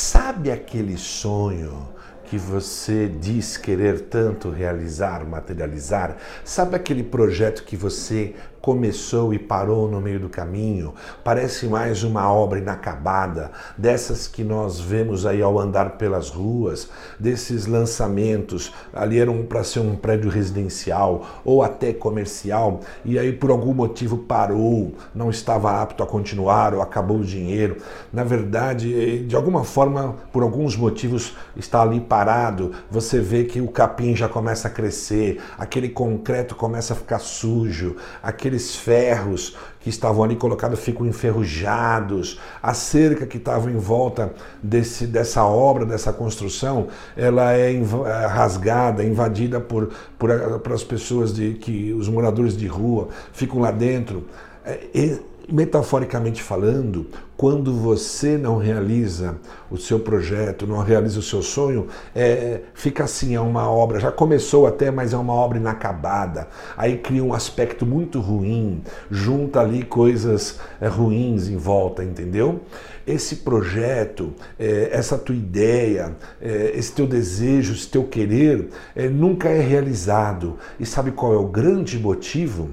[0.00, 1.88] Sabe aquele sonho
[2.26, 6.16] que você diz querer tanto realizar, materializar?
[6.44, 8.32] Sabe aquele projeto que você
[8.68, 10.92] começou e parou no meio do caminho?
[11.24, 17.66] Parece mais uma obra inacabada, dessas que nós vemos aí ao andar pelas ruas, desses
[17.66, 18.70] lançamentos.
[18.92, 24.18] Ali eram para ser um prédio residencial ou até comercial, e aí por algum motivo
[24.18, 27.78] parou, não estava apto a continuar ou acabou o dinheiro.
[28.12, 32.72] Na verdade, de alguma forma, por alguns motivos, está ali parado.
[32.90, 37.96] Você vê que o capim já começa a crescer, aquele concreto começa a ficar sujo,
[38.22, 44.32] aquele aqueles ferros que estavam ali colocados ficam enferrujados, a cerca que estava em volta
[44.60, 51.32] desse, dessa obra, dessa construção, ela é, é rasgada, invadida por, por, por as pessoas
[51.32, 54.24] de que os moradores de rua ficam lá dentro.
[54.64, 55.18] É,
[55.50, 59.36] metaforicamente falando, quando você não realiza
[59.70, 64.12] o seu projeto, não realiza o seu sonho, é, fica assim, é uma obra, já
[64.12, 66.48] começou até, mas é uma obra inacabada.
[66.76, 72.60] Aí cria um aspecto muito ruim, junta ali coisas é, ruins em volta, entendeu?
[73.06, 79.48] Esse projeto, é, essa tua ideia, é, esse teu desejo, esse teu querer, é, nunca
[79.48, 80.58] é realizado.
[80.78, 82.68] E sabe qual é o grande motivo?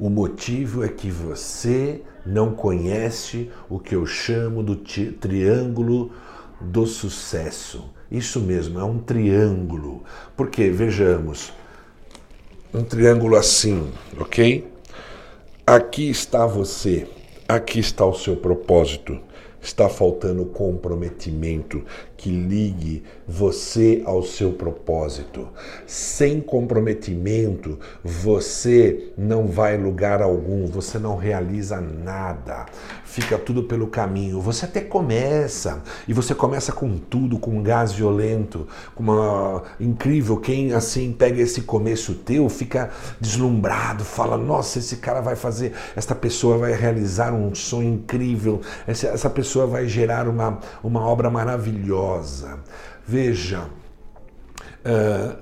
[0.00, 6.10] O motivo é que você não conhece o que eu chamo do triângulo
[6.58, 7.84] do sucesso.
[8.10, 10.02] Isso mesmo, é um triângulo.
[10.34, 11.52] Porque, vejamos,
[12.72, 14.72] um triângulo assim, ok?
[15.66, 17.06] Aqui está você,
[17.46, 19.20] aqui está o seu propósito.
[19.60, 21.84] Está faltando comprometimento
[22.16, 25.48] que ligue você ao seu propósito.
[25.86, 32.66] Sem comprometimento, você não vai lugar algum, você não realiza nada
[33.10, 34.40] fica tudo pelo caminho.
[34.40, 40.36] Você até começa, e você começa com tudo, com um gás violento, com uma incrível
[40.36, 46.14] quem assim pega esse começo teu, fica deslumbrado, fala: "Nossa, esse cara vai fazer, esta
[46.14, 52.58] pessoa vai realizar um sonho incrível, essa, essa pessoa vai gerar uma uma obra maravilhosa".
[53.06, 53.66] Veja,
[54.84, 55.36] uh,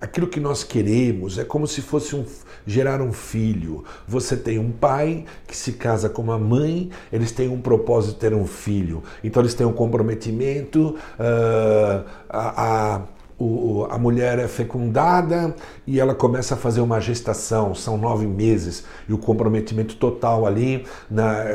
[0.00, 2.24] aquilo que nós queremos é como se fosse um
[2.66, 3.84] gerar um filho.
[4.06, 8.20] Você tem um pai que se casa com uma mãe, eles têm um propósito de
[8.20, 9.02] ter um filho.
[9.22, 13.02] Então eles têm um comprometimento, uh, a, a
[13.38, 15.54] o, a mulher é fecundada
[15.86, 20.86] e ela começa a fazer uma gestação, são nove meses, e o comprometimento total ali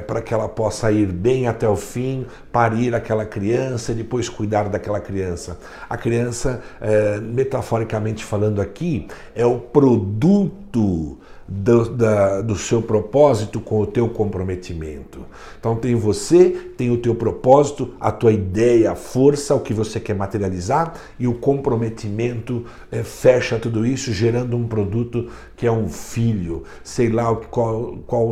[0.05, 4.69] para que ela possa ir bem até o fim, parir aquela criança e depois cuidar
[4.69, 5.57] daquela criança.
[5.89, 11.17] A criança, é, metaforicamente falando aqui, é o produto
[11.53, 15.19] do, da, do seu propósito com o teu comprometimento.
[15.59, 19.99] Então tem você, tem o teu propósito, a tua ideia, a força, o que você
[19.99, 25.27] quer materializar e o comprometimento é, fecha tudo isso, gerando um produto
[25.61, 26.63] que é um filho.
[26.83, 28.31] Sei lá qual, qual,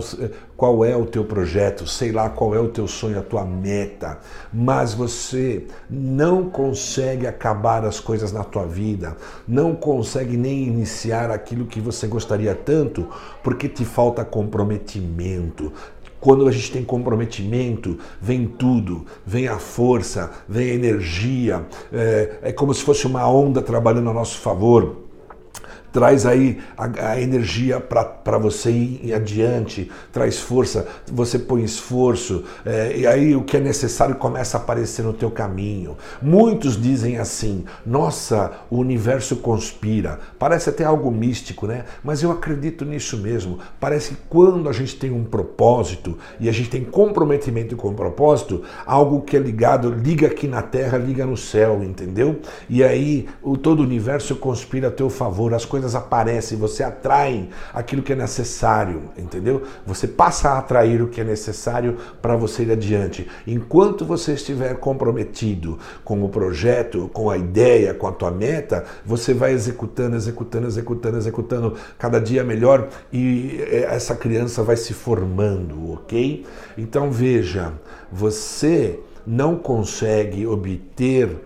[0.57, 4.17] qual é o teu projeto, sei lá qual é o teu sonho, a tua meta,
[4.51, 9.15] mas você não consegue acabar as coisas na tua vida,
[9.47, 13.07] não consegue nem iniciar aquilo que você gostaria tanto,
[13.43, 15.71] porque te falta comprometimento,
[16.19, 21.63] quando a gente tem comprometimento, vem tudo, vem a força, vem a energia,
[21.93, 25.09] é, é como se fosse uma onda trabalhando a nosso favor
[25.91, 32.97] traz aí a, a energia para você ir adiante, traz força, você põe esforço, é,
[32.97, 35.97] e aí o que é necessário começa a aparecer no teu caminho.
[36.21, 40.19] Muitos dizem assim: nossa, o universo conspira.
[40.37, 41.85] Parece até algo místico, né?
[42.03, 43.59] Mas eu acredito nisso mesmo.
[43.79, 47.93] Parece que quando a gente tem um propósito e a gente tem comprometimento com o
[47.93, 52.39] propósito, algo que é ligado, liga aqui na terra, liga no céu, entendeu?
[52.69, 56.83] E aí o todo o universo conspira a teu favor, as coisas coisas aparecem, você
[56.83, 59.63] atrai aquilo que é necessário, entendeu?
[59.85, 63.27] Você passa a atrair o que é necessário para você ir adiante.
[63.47, 69.33] Enquanto você estiver comprometido com o projeto, com a ideia, com a tua meta, você
[69.33, 75.93] vai executando, executando, executando, executando cada dia melhor e é, essa criança vai se formando,
[75.93, 76.45] ok?
[76.77, 77.73] Então veja,
[78.11, 81.37] você não consegue obter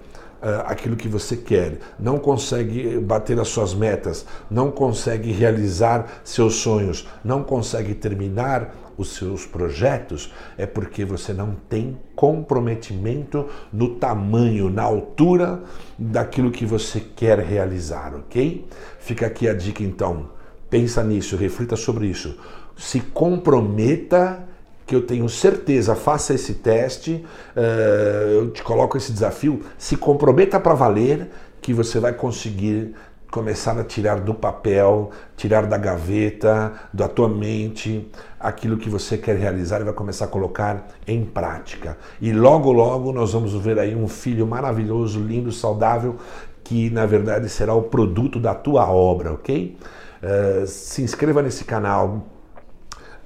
[0.65, 7.07] aquilo que você quer, não consegue bater as suas metas, não consegue realizar seus sonhos,
[7.23, 14.83] não consegue terminar os seus projetos, é porque você não tem comprometimento no tamanho, na
[14.83, 15.63] altura
[15.97, 18.67] daquilo que você quer realizar, ok?
[18.99, 20.29] Fica aqui a dica então.
[20.69, 22.37] Pensa nisso, reflita sobre isso.
[22.75, 24.47] Se comprometa
[24.85, 27.25] que eu tenho certeza, faça esse teste,
[27.55, 31.29] uh, eu te coloco esse desafio, se comprometa para valer
[31.61, 32.93] que você vai conseguir
[33.33, 38.07] começar a tirar do papel, tirar da gaveta, da tua mente,
[38.39, 41.97] aquilo que você quer realizar e vai começar a colocar em prática.
[42.21, 46.17] E logo, logo nós vamos ver aí um filho maravilhoso, lindo, saudável,
[46.63, 49.75] que na verdade será o produto da tua obra, ok?
[50.21, 52.27] Uh, se inscreva nesse canal,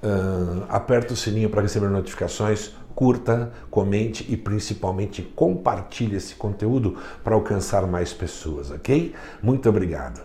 [0.03, 7.35] uh, aperta o sininho para receber notificações, curta, comente e principalmente compartilhe esse conteúdo para
[7.35, 9.13] alcançar mais pessoas, ok?
[9.41, 10.15] Muito obrigado.